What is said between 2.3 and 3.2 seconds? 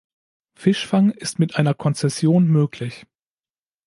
möglich.